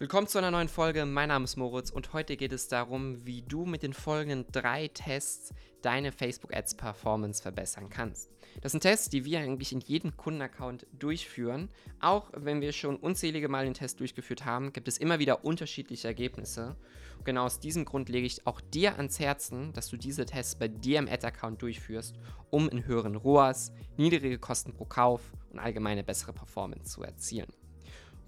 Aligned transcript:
Willkommen 0.00 0.26
zu 0.26 0.38
einer 0.38 0.50
neuen 0.50 0.70
Folge. 0.70 1.04
Mein 1.04 1.28
Name 1.28 1.44
ist 1.44 1.58
Moritz 1.58 1.90
und 1.90 2.14
heute 2.14 2.38
geht 2.38 2.54
es 2.54 2.68
darum, 2.68 3.26
wie 3.26 3.42
du 3.42 3.66
mit 3.66 3.82
den 3.82 3.92
folgenden 3.92 4.46
drei 4.50 4.88
Tests 4.88 5.52
deine 5.82 6.10
Facebook 6.10 6.56
Ads 6.56 6.76
Performance 6.76 7.42
verbessern 7.42 7.90
kannst. 7.90 8.30
Das 8.62 8.72
sind 8.72 8.80
Tests, 8.80 9.10
die 9.10 9.26
wir 9.26 9.40
eigentlich 9.40 9.72
in 9.72 9.80
jedem 9.80 10.16
Kundenaccount 10.16 10.86
durchführen. 10.98 11.68
Auch 12.00 12.30
wenn 12.34 12.62
wir 12.62 12.72
schon 12.72 12.96
unzählige 12.96 13.50
Mal 13.50 13.66
den 13.66 13.74
Test 13.74 14.00
durchgeführt 14.00 14.46
haben, 14.46 14.72
gibt 14.72 14.88
es 14.88 14.96
immer 14.96 15.18
wieder 15.18 15.44
unterschiedliche 15.44 16.08
Ergebnisse. 16.08 16.76
Und 17.18 17.26
genau 17.26 17.44
aus 17.44 17.60
diesem 17.60 17.84
Grund 17.84 18.08
lege 18.08 18.26
ich 18.26 18.46
auch 18.46 18.62
dir 18.62 18.96
ans 18.96 19.20
Herzen, 19.20 19.74
dass 19.74 19.90
du 19.90 19.98
diese 19.98 20.24
Tests 20.24 20.54
bei 20.54 20.68
dir 20.68 20.98
im 20.98 21.08
Ad-Account 21.08 21.60
durchführst, 21.60 22.16
um 22.48 22.70
in 22.70 22.86
höheren 22.86 23.16
ROAS, 23.16 23.70
niedrige 23.98 24.38
Kosten 24.38 24.72
pro 24.72 24.86
Kauf 24.86 25.20
und 25.52 25.58
allgemeine 25.58 26.02
bessere 26.02 26.32
Performance 26.32 26.90
zu 26.90 27.02
erzielen. 27.02 27.52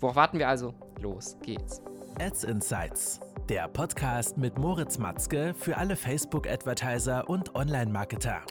Worauf 0.03 0.17
warten 0.17 0.41
wir 0.41 0.49
also? 0.49 0.75
Los 0.99 1.37
geht's. 1.43 1.81
Ads 2.19 2.43
Insights, 2.43 3.21
der 3.49 3.69
Podcast 3.69 4.37
mit 4.37 4.59
Moritz 4.59 4.99
Matzke 4.99 5.55
für 5.55 5.77
alle 5.77 5.95
Facebook-Advertiser 5.95 7.31
und 7.31 7.55
Online-Marketer. 7.55 8.43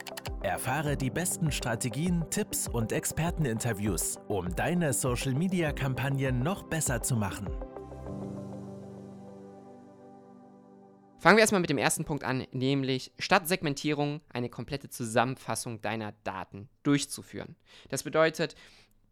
Erfahre 0.42 0.96
die 0.96 1.10
besten 1.10 1.52
Strategien, 1.52 2.24
Tipps 2.30 2.66
und 2.66 2.90
Experteninterviews, 2.90 4.18
um 4.28 4.48
deine 4.56 4.94
Social-Media-Kampagnen 4.94 6.42
noch 6.42 6.62
besser 6.62 7.02
zu 7.02 7.16
machen. 7.16 7.48
Fangen 11.18 11.36
wir 11.36 11.42
erstmal 11.42 11.60
mit 11.60 11.70
dem 11.70 11.78
ersten 11.78 12.06
Punkt 12.06 12.24
an, 12.24 12.46
nämlich 12.52 13.12
statt 13.18 13.46
Segmentierung 13.46 14.22
eine 14.30 14.48
komplette 14.48 14.88
Zusammenfassung 14.88 15.82
deiner 15.82 16.14
Daten 16.24 16.70
durchzuführen. 16.82 17.56
Das 17.90 18.04
bedeutet, 18.04 18.56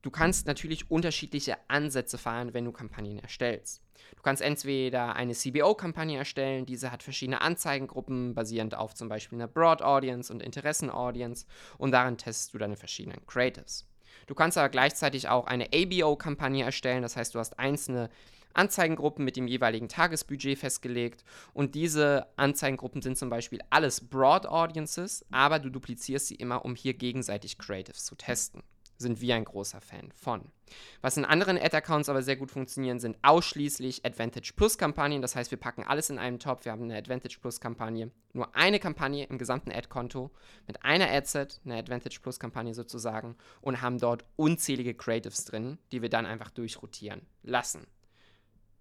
Du 0.03 0.11
kannst 0.11 0.47
natürlich 0.47 0.91
unterschiedliche 0.91 1.57
Ansätze 1.69 2.17
fahren, 2.17 2.55
wenn 2.55 2.65
du 2.65 2.73
Kampagnen 2.73 3.19
erstellst. 3.19 3.83
Du 4.17 4.23
kannst 4.23 4.41
entweder 4.41 5.15
eine 5.15 5.35
CBO-Kampagne 5.35 6.17
erstellen, 6.17 6.65
diese 6.65 6.91
hat 6.91 7.03
verschiedene 7.03 7.43
Anzeigengruppen 7.43 8.35
basierend 8.35 8.75
auf 8.75 8.95
zum 8.95 9.11
Beispiel 9.11 9.37
einer 9.37 9.49
Broad 9.49 9.83
Audience 9.83 10.33
und 10.33 10.43
Interessen-Audience 10.43 11.45
und 11.77 11.91
darin 11.91 12.17
testest 12.17 12.55
du 12.55 12.59
deine 12.59 12.77
verschiedenen 12.77 13.27
Creatives. 13.27 13.87
Du 14.27 14.35
kannst 14.35 14.57
aber 14.57 14.71
gleichzeitig 14.71 15.29
auch 15.29 15.47
eine 15.47 15.69
ABO-Kampagne 15.75 16.65
erstellen, 16.65 17.03
das 17.03 17.17
heißt, 17.17 17.35
du 17.35 17.39
hast 17.39 17.59
einzelne 17.59 18.09
Anzeigengruppen 18.55 19.25
mit 19.25 19.37
dem 19.37 19.47
jeweiligen 19.47 19.89
Tagesbudget 19.89 20.59
festgelegt 20.59 21.25
und 21.53 21.75
diese 21.75 22.27
Anzeigengruppen 22.37 23.03
sind 23.03 23.19
zum 23.19 23.29
Beispiel 23.29 23.61
alles 23.69 24.01
Broad 24.01 24.47
Audiences, 24.47 25.27
aber 25.31 25.59
du 25.59 25.69
duplizierst 25.69 26.29
sie 26.29 26.35
immer, 26.37 26.65
um 26.65 26.75
hier 26.75 26.95
gegenseitig 26.95 27.59
Creatives 27.59 28.05
zu 28.07 28.17
testen 28.17 28.63
sind 29.01 29.21
wir 29.21 29.35
ein 29.35 29.45
großer 29.45 29.81
Fan 29.81 30.13
von. 30.13 30.53
Was 31.01 31.17
in 31.17 31.25
anderen 31.25 31.59
Ad-Accounts 31.59 32.09
aber 32.09 32.23
sehr 32.23 32.37
gut 32.37 32.51
funktionieren, 32.51 33.01
sind 33.01 33.19
ausschließlich 33.23 34.05
Advantage 34.05 34.53
Plus-Kampagnen. 34.55 35.23
Das 35.23 35.35
heißt, 35.35 35.51
wir 35.51 35.59
packen 35.59 35.83
alles 35.83 36.11
in 36.11 36.19
einen 36.19 36.39
Topf. 36.39 36.65
Wir 36.65 36.73
haben 36.73 36.85
eine 36.85 36.97
Advantage 36.97 37.39
Plus-Kampagne, 37.41 38.11
nur 38.33 38.55
eine 38.55 38.79
Kampagne 38.79 39.25
im 39.25 39.39
gesamten 39.39 39.73
Ad-Konto 39.73 40.31
mit 40.67 40.85
einer 40.85 41.11
Adset, 41.11 41.61
eine 41.65 41.77
Advantage 41.77 42.21
Plus-Kampagne 42.23 42.75
sozusagen, 42.75 43.37
und 43.61 43.81
haben 43.81 43.99
dort 43.99 44.25
unzählige 44.37 44.95
Creatives 44.95 45.45
drin, 45.45 45.79
die 45.93 46.03
wir 46.03 46.11
dann 46.11 46.27
einfach 46.27 46.51
durchrotieren 46.51 47.23
lassen. 47.43 47.87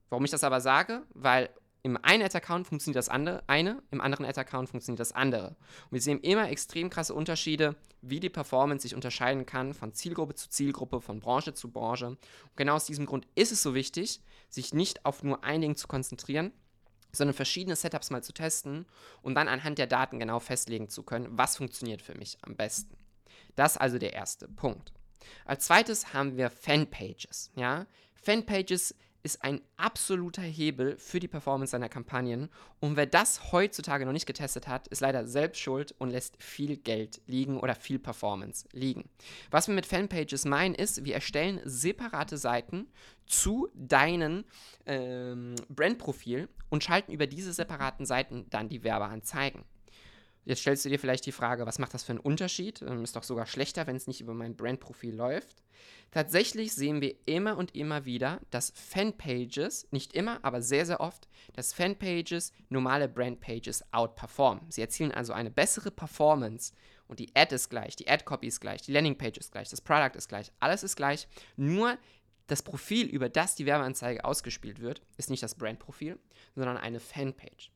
Warum 0.09 0.25
ich 0.25 0.31
das 0.31 0.43
aber 0.43 0.59
sage? 0.59 1.03
Weil 1.13 1.49
im 1.81 1.97
einen 2.03 2.23
Ad-Account 2.23 2.67
funktioniert 2.67 2.97
das 2.97 3.09
andere, 3.09 3.43
eine, 3.47 3.81
im 3.91 4.01
anderen 4.01 4.25
Ad-Account 4.25 4.69
funktioniert 4.69 4.99
das 4.99 5.13
andere. 5.13 5.49
Und 5.85 5.91
wir 5.91 6.01
sehen 6.01 6.19
immer 6.19 6.49
extrem 6.49 6.89
krasse 6.89 7.13
Unterschiede, 7.13 7.75
wie 8.01 8.19
die 8.19 8.29
Performance 8.29 8.83
sich 8.83 8.95
unterscheiden 8.95 9.45
kann 9.45 9.73
von 9.73 9.93
Zielgruppe 9.93 10.35
zu 10.35 10.49
Zielgruppe, 10.49 10.99
von 10.99 11.19
Branche 11.19 11.53
zu 11.53 11.71
Branche. 11.71 12.07
Und 12.07 12.19
genau 12.55 12.75
aus 12.75 12.85
diesem 12.85 13.05
Grund 13.05 13.27
ist 13.35 13.51
es 13.51 13.61
so 13.61 13.73
wichtig, 13.73 14.21
sich 14.49 14.73
nicht 14.73 15.05
auf 15.05 15.23
nur 15.23 15.43
ein 15.43 15.61
Ding 15.61 15.75
zu 15.75 15.87
konzentrieren, 15.87 16.51
sondern 17.11 17.33
verschiedene 17.33 17.75
Setups 17.75 18.09
mal 18.09 18.23
zu 18.23 18.33
testen 18.33 18.85
und 19.21 19.35
dann 19.35 19.47
anhand 19.47 19.77
der 19.77 19.87
Daten 19.87 20.19
genau 20.19 20.39
festlegen 20.39 20.89
zu 20.89 21.03
können, 21.03 21.27
was 21.31 21.57
funktioniert 21.57 22.01
für 22.01 22.15
mich 22.15 22.37
am 22.41 22.55
besten. 22.55 22.97
Das 23.55 23.73
ist 23.73 23.77
also 23.81 23.97
der 23.97 24.13
erste 24.13 24.47
Punkt. 24.47 24.93
Als 25.45 25.65
zweites 25.65 26.13
haben 26.13 26.37
wir 26.37 26.49
Fanpages. 26.49 27.51
Ja? 27.55 27.87
Fanpages 28.15 28.95
ist 29.29 29.43
ein 29.43 29.61
absoluter 29.77 30.41
Hebel 30.41 30.97
für 30.97 31.19
die 31.19 31.27
Performance 31.27 31.71
seiner 31.71 31.87
Kampagnen. 31.87 32.49
Und 32.79 32.95
wer 32.95 33.05
das 33.05 33.51
heutzutage 33.51 34.03
noch 34.05 34.11
nicht 34.11 34.25
getestet 34.25 34.67
hat, 34.67 34.87
ist 34.87 35.01
leider 35.01 35.27
selbst 35.27 35.59
schuld 35.59 35.93
und 35.99 36.09
lässt 36.09 36.41
viel 36.41 36.77
Geld 36.77 37.21
liegen 37.27 37.59
oder 37.59 37.75
viel 37.75 37.99
Performance 37.99 38.67
liegen. 38.71 39.07
Was 39.51 39.67
wir 39.67 39.75
mit 39.75 39.85
Fanpages 39.85 40.45
meinen, 40.45 40.73
ist, 40.73 41.05
wir 41.05 41.13
erstellen 41.13 41.61
separate 41.63 42.37
Seiten 42.37 42.87
zu 43.27 43.69
deinem 43.75 44.45
ähm, 44.87 45.53
Brandprofil 45.69 46.49
und 46.69 46.83
schalten 46.83 47.11
über 47.11 47.27
diese 47.27 47.53
separaten 47.53 48.07
Seiten 48.07 48.47
dann 48.49 48.67
die 48.67 48.83
Werbeanzeigen. 48.83 49.63
Jetzt 50.49 50.61
stellst 50.61 50.83
du 50.83 50.89
dir 50.89 50.97
vielleicht 50.97 51.27
die 51.27 51.31
Frage, 51.31 51.67
was 51.67 51.77
macht 51.77 51.93
das 51.93 52.03
für 52.03 52.13
einen 52.13 52.19
Unterschied? 52.19 52.81
Ähm, 52.81 53.03
ist 53.03 53.15
doch 53.15 53.21
sogar 53.21 53.45
schlechter, 53.45 53.85
wenn 53.85 53.95
es 53.95 54.07
nicht 54.07 54.19
über 54.19 54.33
mein 54.33 54.55
Brandprofil 54.55 55.13
läuft. 55.13 55.61
Tatsächlich 56.09 56.73
sehen 56.73 57.01
wir 57.01 57.13
immer 57.27 57.55
und 57.55 57.75
immer 57.75 58.05
wieder, 58.05 58.41
dass 58.49 58.73
Fanpages, 58.75 59.87
nicht 59.91 60.13
immer, 60.13 60.39
aber 60.41 60.63
sehr, 60.63 60.87
sehr 60.87 61.01
oft, 61.01 61.27
dass 61.53 61.71
Fanpages 61.71 62.51
normale 62.69 63.07
Brandpages 63.07 63.83
outperformen. 63.93 64.71
Sie 64.71 64.81
erzielen 64.81 65.11
also 65.11 65.33
eine 65.33 65.51
bessere 65.51 65.91
Performance 65.91 66.73
und 67.07 67.19
die 67.19 67.29
Ad 67.35 67.53
ist 67.53 67.69
gleich, 67.69 67.95
die 67.95 68.09
Ad-Copy 68.09 68.47
ist 68.47 68.59
gleich, 68.59 68.81
die 68.81 68.91
Landingpage 68.91 69.37
ist 69.37 69.51
gleich, 69.51 69.69
das 69.69 69.81
Product 69.81 70.17
ist 70.17 70.29
gleich, 70.29 70.51
alles 70.59 70.81
ist 70.81 70.95
gleich. 70.95 71.27
Nur 71.57 71.95
das 72.47 72.63
Profil, 72.63 73.05
über 73.05 73.29
das 73.29 73.53
die 73.53 73.67
Werbeanzeige 73.67 74.25
ausgespielt 74.25 74.79
wird, 74.79 75.03
ist 75.17 75.29
nicht 75.29 75.43
das 75.43 75.53
Brandprofil, 75.53 76.17
sondern 76.55 76.77
eine 76.77 76.99
Fanpage. 76.99 77.71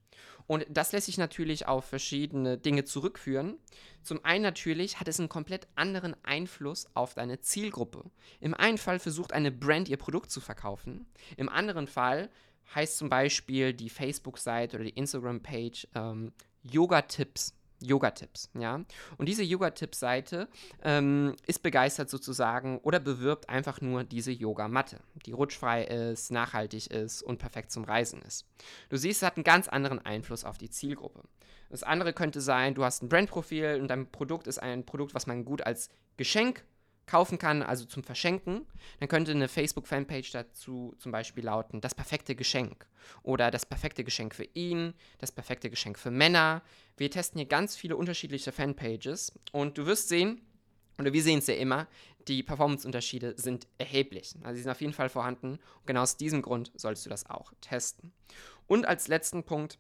Und 0.47 0.65
das 0.69 0.91
lässt 0.91 1.05
sich 1.05 1.17
natürlich 1.17 1.67
auf 1.67 1.85
verschiedene 1.85 2.57
Dinge 2.57 2.83
zurückführen. 2.83 3.57
Zum 4.01 4.23
einen 4.25 4.43
natürlich 4.43 4.99
hat 4.99 5.07
es 5.07 5.19
einen 5.19 5.29
komplett 5.29 5.67
anderen 5.75 6.15
Einfluss 6.23 6.87
auf 6.93 7.13
deine 7.13 7.39
Zielgruppe. 7.39 8.03
Im 8.39 8.53
einen 8.53 8.77
Fall 8.77 8.99
versucht 8.99 9.31
eine 9.33 9.51
Brand 9.51 9.87
ihr 9.87 9.97
Produkt 9.97 10.31
zu 10.31 10.41
verkaufen. 10.41 11.05
Im 11.37 11.49
anderen 11.49 11.87
Fall 11.87 12.29
heißt 12.75 12.97
zum 12.97 13.09
Beispiel 13.09 13.73
die 13.73 13.89
Facebook-Seite 13.89 14.77
oder 14.77 14.85
die 14.85 14.97
Instagram-Page 14.97 15.87
ähm, 15.95 16.33
Yoga-Tipps 16.63 17.55
Yoga-Tipps, 17.83 18.49
ja. 18.57 18.83
Und 19.17 19.27
diese 19.27 19.43
Yoga-Tipps-Seite 19.43 20.47
ähm, 20.83 21.35
ist 21.45 21.63
begeistert 21.63 22.09
sozusagen 22.09 22.79
oder 22.79 22.99
bewirbt 22.99 23.49
einfach 23.49 23.81
nur 23.81 24.03
diese 24.03 24.31
Yogamatte, 24.31 24.99
die 25.25 25.31
rutschfrei 25.31 25.83
ist, 25.83 26.31
nachhaltig 26.31 26.91
ist 26.91 27.21
und 27.21 27.37
perfekt 27.37 27.71
zum 27.71 27.83
Reisen 27.83 28.21
ist. 28.21 28.45
Du 28.89 28.97
siehst, 28.97 29.21
es 29.21 29.25
hat 29.25 29.37
einen 29.37 29.43
ganz 29.43 29.67
anderen 29.67 29.99
Einfluss 29.99 30.43
auf 30.43 30.57
die 30.57 30.69
Zielgruppe. 30.69 31.23
Das 31.69 31.83
andere 31.83 32.13
könnte 32.13 32.39
sein, 32.39 32.75
du 32.75 32.83
hast 32.83 33.01
ein 33.01 33.09
Brandprofil 33.09 33.79
und 33.81 33.87
dein 33.87 34.11
Produkt 34.11 34.47
ist 34.47 34.59
ein 34.59 34.85
Produkt, 34.85 35.15
was 35.15 35.27
man 35.27 35.43
gut 35.43 35.63
als 35.63 35.89
Geschenk 36.17 36.63
kaufen 37.05 37.37
kann, 37.37 37.61
also 37.61 37.85
zum 37.85 38.03
Verschenken, 38.03 38.65
dann 38.99 39.09
könnte 39.09 39.31
eine 39.31 39.47
Facebook-Fanpage 39.47 40.31
dazu 40.31 40.95
zum 40.97 41.11
Beispiel 41.11 41.43
lauten, 41.43 41.81
das 41.81 41.95
perfekte 41.95 42.35
Geschenk 42.35 42.87
oder 43.23 43.51
das 43.51 43.65
perfekte 43.65 44.03
Geschenk 44.03 44.33
für 44.33 44.47
ihn, 44.53 44.93
das 45.17 45.31
perfekte 45.31 45.69
Geschenk 45.69 45.99
für 45.99 46.11
Männer. 46.11 46.61
Wir 46.97 47.11
testen 47.11 47.39
hier 47.39 47.47
ganz 47.47 47.75
viele 47.75 47.97
unterschiedliche 47.97 48.51
Fanpages 48.51 49.33
und 49.51 49.77
du 49.77 49.85
wirst 49.85 50.09
sehen, 50.09 50.41
oder 50.99 51.11
wir 51.11 51.23
sehen 51.23 51.39
es 51.39 51.47
ja 51.47 51.55
immer, 51.55 51.87
die 52.27 52.43
Performance-Unterschiede 52.43 53.33
sind 53.37 53.67
erheblich. 53.77 54.35
Also 54.43 54.55
sie 54.55 54.61
sind 54.61 54.71
auf 54.71 54.81
jeden 54.81 54.93
Fall 54.93 55.09
vorhanden 55.09 55.53
und 55.53 55.87
genau 55.87 56.03
aus 56.03 56.17
diesem 56.17 56.41
Grund 56.41 56.71
solltest 56.75 57.05
du 57.05 57.09
das 57.09 57.29
auch 57.29 57.51
testen. 57.61 58.13
Und 58.67 58.85
als 58.85 59.07
letzten 59.07 59.43
Punkt, 59.43 59.77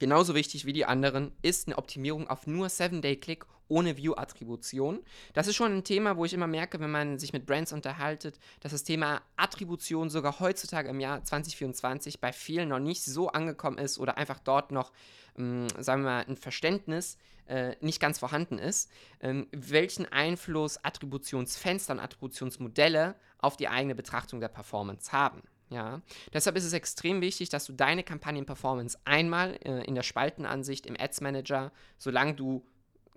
genauso 0.00 0.34
wichtig 0.34 0.64
wie 0.64 0.72
die 0.72 0.84
anderen, 0.84 1.30
ist 1.42 1.68
eine 1.68 1.78
Optimierung 1.78 2.28
auf 2.28 2.48
nur 2.48 2.66
7-Day-Click 2.66 3.46
ohne 3.68 3.96
View-Attribution. 3.96 5.00
Das 5.32 5.46
ist 5.46 5.54
schon 5.54 5.72
ein 5.72 5.84
Thema, 5.84 6.16
wo 6.16 6.24
ich 6.24 6.34
immer 6.34 6.48
merke, 6.48 6.80
wenn 6.80 6.90
man 6.90 7.18
sich 7.20 7.32
mit 7.32 7.46
Brands 7.46 7.72
unterhaltet, 7.72 8.40
dass 8.58 8.72
das 8.72 8.82
Thema 8.82 9.22
Attribution 9.36 10.10
sogar 10.10 10.40
heutzutage 10.40 10.88
im 10.88 10.98
Jahr 10.98 11.22
2024 11.22 12.20
bei 12.20 12.32
vielen 12.32 12.68
noch 12.68 12.80
nicht 12.80 13.04
so 13.04 13.28
angekommen 13.28 13.78
ist 13.78 13.98
oder 13.98 14.18
einfach 14.18 14.40
dort 14.40 14.72
noch, 14.72 14.90
ähm, 15.38 15.68
sagen 15.78 16.02
wir 16.02 16.10
mal, 16.10 16.24
ein 16.26 16.36
Verständnis 16.36 17.16
äh, 17.46 17.76
nicht 17.80 18.00
ganz 18.00 18.18
vorhanden 18.18 18.58
ist, 18.58 18.90
ähm, 19.20 19.46
welchen 19.52 20.06
Einfluss 20.06 20.78
Attributionsfenster 20.82 21.94
und 21.94 22.00
Attributionsmodelle 22.00 23.14
auf 23.38 23.56
die 23.56 23.68
eigene 23.68 23.94
Betrachtung 23.94 24.40
der 24.40 24.48
Performance 24.48 25.12
haben. 25.12 25.42
Ja, 25.70 26.02
deshalb 26.32 26.56
ist 26.56 26.64
es 26.64 26.72
extrem 26.72 27.20
wichtig, 27.20 27.48
dass 27.48 27.64
du 27.64 27.72
deine 27.72 28.02
Kampagnenperformance 28.02 28.98
einmal 29.04 29.56
äh, 29.64 29.84
in 29.84 29.94
der 29.94 30.02
Spaltenansicht 30.02 30.84
im 30.84 30.96
Ads 30.98 31.20
Manager, 31.20 31.72
solange 31.96 32.34
du 32.34 32.64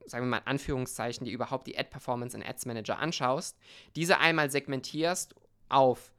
sagen 0.05 0.25
wir 0.25 0.29
mal 0.29 0.37
in 0.39 0.47
Anführungszeichen, 0.47 1.25
die 1.25 1.31
überhaupt 1.31 1.65
die 1.65 1.77
Ad-Performance 1.77 2.35
in 2.35 2.43
Ads 2.43 2.65
Manager 2.65 2.99
anschaust, 2.99 3.57
diese 3.95 4.19
einmal 4.19 4.51
segmentierst 4.51 5.33
auf 5.69 6.11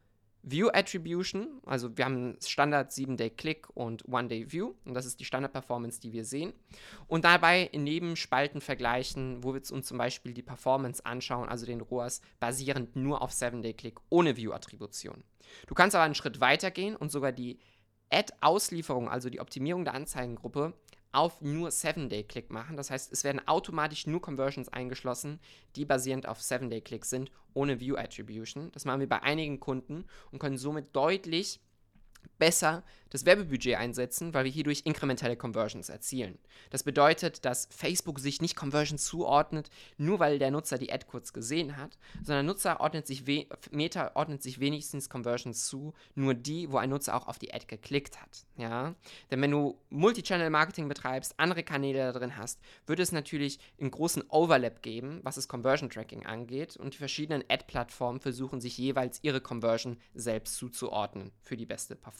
View 0.47 0.69
Attribution, 0.71 1.59
also 1.65 1.97
wir 1.97 2.05
haben 2.05 2.37
Standard 2.39 2.91
7-Day-Click 2.91 3.67
und 3.73 4.07
One-Day-View 4.07 4.75
und 4.85 4.93
das 4.93 5.07
ist 5.07 5.19
die 5.19 5.25
Standard-Performance, 5.25 5.99
die 5.99 6.13
wir 6.13 6.23
sehen. 6.23 6.53
Und 7.07 7.25
dabei 7.25 7.63
in 7.63 7.83
Nebenspalten 7.83 8.61
vergleichen, 8.61 9.43
wo 9.43 9.55
wir 9.55 9.61
uns 9.71 9.87
zum 9.87 9.97
Beispiel 9.97 10.35
die 10.35 10.43
Performance 10.43 11.03
anschauen, 11.03 11.49
also 11.49 11.65
den 11.65 11.81
ROAS, 11.81 12.21
basierend 12.39 12.95
nur 12.95 13.23
auf 13.23 13.31
7-Day-Click 13.31 13.99
ohne 14.09 14.37
View-Attribution. 14.37 15.23
Du 15.65 15.73
kannst 15.73 15.95
aber 15.95 16.03
einen 16.03 16.13
Schritt 16.13 16.39
weiter 16.39 16.69
gehen 16.69 16.95
und 16.95 17.11
sogar 17.11 17.31
die 17.31 17.57
Ad-Auslieferung, 18.11 19.09
also 19.09 19.31
die 19.31 19.39
Optimierung 19.39 19.83
der 19.83 19.95
Anzeigengruppe, 19.95 20.73
auf 21.15 21.41
nur 21.41 21.69
7-Day-Click 21.69 22.51
machen. 22.51 22.77
Das 22.77 22.91
heißt, 22.91 23.11
es 23.11 23.23
werden 23.23 23.47
automatisch 23.47 24.05
nur 24.07 24.21
Conversions 24.21 24.69
eingeschlossen, 24.69 25.39
die 25.75 25.85
basierend 25.85 26.27
auf 26.27 26.39
7-Day-Click 26.39 27.05
sind, 27.05 27.31
ohne 27.53 27.79
View-Attribution. 27.79 28.71
Das 28.73 28.85
machen 28.85 28.99
wir 28.99 29.09
bei 29.09 29.23
einigen 29.23 29.59
Kunden 29.59 30.05
und 30.31 30.39
können 30.39 30.57
somit 30.57 30.95
deutlich 30.95 31.59
besser 32.37 32.83
das 33.15 33.25
Werbebudget 33.25 33.77
einsetzen, 33.77 34.33
weil 34.33 34.43
wir 34.43 34.51
hierdurch 34.51 34.81
inkrementelle 34.83 35.37
Conversions 35.37 35.87
erzielen. 35.87 36.37
Das 36.69 36.83
bedeutet, 36.83 37.45
dass 37.45 37.69
Facebook 37.71 38.19
sich 38.19 38.41
nicht 38.41 38.57
Conversions 38.57 39.05
zuordnet, 39.05 39.69
nur 39.97 40.19
weil 40.19 40.37
der 40.37 40.51
Nutzer 40.51 40.77
die 40.77 40.91
Ad 40.91 41.05
kurz 41.07 41.31
gesehen 41.31 41.77
hat, 41.77 41.97
sondern 42.23 42.45
Nutzer 42.45 42.81
ordnet 42.81 43.07
sich 43.07 43.23
Meta 43.71 44.11
ordnet 44.15 44.43
sich 44.43 44.59
wenigstens 44.59 45.09
Conversions 45.09 45.65
zu, 45.67 45.93
nur 46.15 46.33
die, 46.33 46.71
wo 46.71 46.77
ein 46.77 46.89
Nutzer 46.89 47.15
auch 47.15 47.27
auf 47.27 47.39
die 47.39 47.53
Ad 47.53 47.65
geklickt 47.67 48.21
hat. 48.21 48.45
Ja? 48.57 48.95
Denn 49.31 49.41
wenn 49.41 49.51
du 49.51 49.79
Multichannel-Marketing 49.91 50.89
betreibst, 50.89 51.39
andere 51.39 51.63
Kanäle 51.63 51.99
da 51.99 52.11
drin 52.11 52.37
hast, 52.37 52.59
wird 52.85 52.99
es 52.99 53.11
natürlich 53.13 53.59
einen 53.79 53.91
großen 53.91 54.23
Overlap 54.29 54.81
geben, 54.81 55.21
was 55.23 55.35
das 55.35 55.47
Conversion-Tracking 55.47 56.25
angeht 56.25 56.75
und 56.75 56.93
die 56.93 56.97
verschiedenen 56.97 57.45
Ad-Plattformen 57.47 58.19
versuchen 58.19 58.59
sich 58.59 58.77
jeweils 58.77 59.19
ihre 59.21 59.39
Conversion 59.39 59.97
selbst 60.13 60.55
zuzuordnen 60.57 61.31
für 61.41 61.55
die 61.55 61.65
beste 61.65 61.95
Performance. 61.95 62.14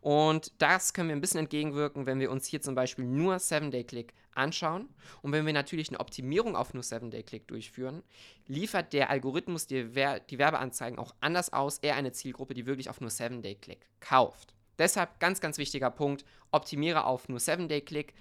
Und 0.00 0.52
das 0.58 0.92
können 0.92 1.08
wir 1.08 1.16
ein 1.16 1.20
bisschen 1.20 1.40
entgegenwirken, 1.40 2.06
wenn 2.06 2.20
wir 2.20 2.30
uns 2.30 2.46
hier 2.46 2.62
zum 2.62 2.74
Beispiel 2.74 3.04
nur 3.04 3.36
7-Day-Click 3.36 4.14
anschauen. 4.34 4.88
Und 5.22 5.32
wenn 5.32 5.46
wir 5.46 5.52
natürlich 5.52 5.88
eine 5.88 6.00
Optimierung 6.00 6.56
auf 6.56 6.74
nur 6.74 6.82
7-Day-Click 6.82 7.48
durchführen, 7.48 8.02
liefert 8.46 8.92
der 8.92 9.10
Algorithmus 9.10 9.66
die, 9.66 9.84
die 10.30 10.38
Werbeanzeigen 10.38 10.98
auch 10.98 11.14
anders 11.20 11.52
aus, 11.52 11.78
eher 11.78 11.96
eine 11.96 12.12
Zielgruppe, 12.12 12.54
die 12.54 12.66
wirklich 12.66 12.90
auf 12.90 13.00
nur 13.00 13.10
7-Day-Click 13.10 13.86
kauft. 14.00 14.54
Deshalb 14.78 15.18
ganz, 15.20 15.40
ganz 15.40 15.58
wichtiger 15.58 15.90
Punkt, 15.90 16.24
optimiere 16.50 17.04
auf 17.04 17.28
nur 17.28 17.38
7-Day-Click. 17.38 18.14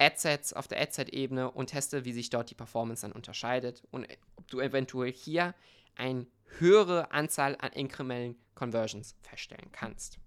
Adsets 0.00 0.52
auf 0.52 0.68
der 0.68 0.80
Adset-Ebene 0.80 1.50
und 1.50 1.70
teste, 1.70 2.04
wie 2.04 2.12
sich 2.12 2.30
dort 2.30 2.50
die 2.50 2.54
Performance 2.54 3.02
dann 3.02 3.10
unterscheidet 3.10 3.82
und 3.90 4.06
ob 4.36 4.46
du 4.46 4.60
eventuell 4.60 5.12
hier 5.12 5.56
eine 5.96 6.26
höhere 6.58 7.12
Anzahl 7.12 7.56
an 7.60 7.72
inkrementellen 7.72 8.36
Conversions 8.54 9.14
feststellen 9.22 9.70
kannst. 9.72 10.18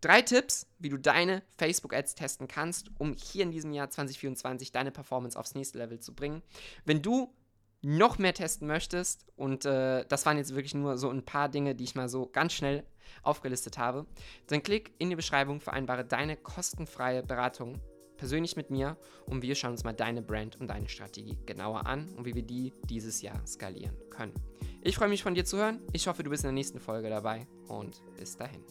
Drei 0.00 0.22
Tipps, 0.22 0.66
wie 0.78 0.90
du 0.90 0.96
deine 0.96 1.42
Facebook-Ads 1.56 2.14
testen 2.14 2.46
kannst, 2.46 2.90
um 2.98 3.14
hier 3.14 3.42
in 3.42 3.50
diesem 3.50 3.72
Jahr 3.72 3.90
2024 3.90 4.70
deine 4.70 4.92
Performance 4.92 5.38
aufs 5.38 5.54
nächste 5.54 5.78
Level 5.78 5.98
zu 5.98 6.14
bringen. 6.14 6.42
Wenn 6.84 7.02
du 7.02 7.34
noch 7.82 8.18
mehr 8.18 8.34
testen 8.34 8.68
möchtest, 8.68 9.26
und 9.36 9.64
äh, 9.64 10.04
das 10.08 10.26
waren 10.26 10.36
jetzt 10.36 10.54
wirklich 10.54 10.74
nur 10.74 10.98
so 10.98 11.10
ein 11.10 11.24
paar 11.24 11.48
Dinge, 11.48 11.74
die 11.74 11.84
ich 11.84 11.94
mal 11.94 12.08
so 12.08 12.26
ganz 12.26 12.52
schnell 12.52 12.84
aufgelistet 13.22 13.78
habe, 13.78 14.06
dann 14.46 14.62
klick 14.62 14.92
in 14.98 15.10
die 15.10 15.16
Beschreibung, 15.16 15.60
vereinbare 15.60 16.04
deine 16.04 16.36
kostenfreie 16.36 17.22
Beratung 17.22 17.80
persönlich 18.18 18.56
mit 18.56 18.68
mir 18.68 18.98
und 19.24 19.42
wir 19.42 19.54
schauen 19.54 19.72
uns 19.72 19.84
mal 19.84 19.94
deine 19.94 20.20
Brand 20.20 20.60
und 20.60 20.68
deine 20.68 20.88
Strategie 20.88 21.38
genauer 21.46 21.86
an 21.86 22.08
und 22.16 22.26
wie 22.26 22.34
wir 22.34 22.42
die 22.42 22.74
dieses 22.90 23.22
Jahr 23.22 23.46
skalieren 23.46 23.96
können. 24.10 24.34
Ich 24.82 24.96
freue 24.96 25.08
mich 25.08 25.22
von 25.22 25.34
dir 25.34 25.44
zu 25.44 25.56
hören. 25.56 25.80
Ich 25.92 26.06
hoffe, 26.06 26.22
du 26.22 26.30
bist 26.30 26.44
in 26.44 26.48
der 26.48 26.52
nächsten 26.52 26.80
Folge 26.80 27.08
dabei 27.08 27.46
und 27.68 28.02
bis 28.18 28.36
dahin. 28.36 28.62